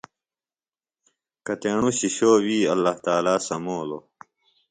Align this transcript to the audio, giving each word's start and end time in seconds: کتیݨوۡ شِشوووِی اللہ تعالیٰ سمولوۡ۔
کتیݨوۡ 1.45 1.93
شِشوووِی 1.97 2.59
اللہ 2.73 2.93
تعالیٰ 3.05 3.37
سمولوۡ۔ 3.47 4.03